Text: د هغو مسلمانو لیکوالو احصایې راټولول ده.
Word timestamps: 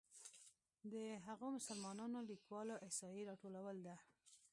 د 0.93 0.95
هغو 1.25 1.47
مسلمانو 1.57 2.19
لیکوالو 2.31 2.81
احصایې 2.85 3.21
راټولول 3.29 3.77
ده. 3.87 3.95